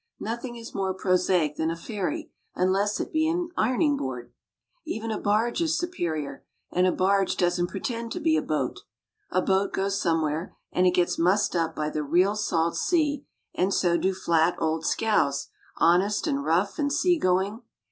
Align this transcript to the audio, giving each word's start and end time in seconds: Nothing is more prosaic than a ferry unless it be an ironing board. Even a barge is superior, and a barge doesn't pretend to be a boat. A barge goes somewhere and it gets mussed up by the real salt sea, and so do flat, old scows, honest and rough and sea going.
Nothing 0.19 0.55
is 0.55 0.73
more 0.73 0.95
prosaic 0.95 1.57
than 1.57 1.69
a 1.69 1.75
ferry 1.75 2.31
unless 2.55 2.99
it 2.99 3.11
be 3.13 3.27
an 3.29 3.49
ironing 3.55 3.95
board. 3.97 4.33
Even 4.83 5.11
a 5.11 5.19
barge 5.19 5.61
is 5.61 5.77
superior, 5.77 6.43
and 6.71 6.87
a 6.87 6.91
barge 6.91 7.37
doesn't 7.37 7.67
pretend 7.67 8.11
to 8.13 8.19
be 8.19 8.35
a 8.35 8.41
boat. 8.41 8.79
A 9.29 9.43
barge 9.43 9.73
goes 9.73 10.01
somewhere 10.01 10.55
and 10.71 10.87
it 10.87 10.95
gets 10.95 11.19
mussed 11.19 11.55
up 11.55 11.75
by 11.75 11.91
the 11.91 12.01
real 12.01 12.35
salt 12.35 12.75
sea, 12.77 13.27
and 13.53 13.71
so 13.75 13.95
do 13.95 14.11
flat, 14.11 14.55
old 14.57 14.87
scows, 14.87 15.49
honest 15.77 16.25
and 16.25 16.43
rough 16.43 16.79
and 16.79 16.91
sea 16.91 17.19
going. 17.19 17.61